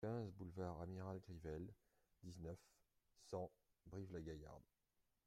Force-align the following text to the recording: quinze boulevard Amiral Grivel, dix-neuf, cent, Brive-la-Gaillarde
quinze 0.03 0.33
boulevard 0.33 0.81
Amiral 0.81 1.19
Grivel, 1.19 1.71
dix-neuf, 2.23 2.57
cent, 3.29 3.51
Brive-la-Gaillarde 3.85 4.63